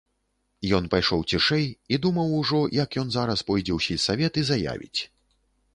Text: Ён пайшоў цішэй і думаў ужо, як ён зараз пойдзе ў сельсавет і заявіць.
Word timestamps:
Ён 0.77 0.87
пайшоў 0.93 1.19
цішэй 1.33 1.67
і 1.97 1.99
думаў 2.07 2.33
ужо, 2.41 2.63
як 2.83 2.89
ён 3.03 3.07
зараз 3.19 3.47
пойдзе 3.53 3.73
ў 3.77 3.79
сельсавет 3.91 4.33
і 4.43 4.49
заявіць. 4.51 4.99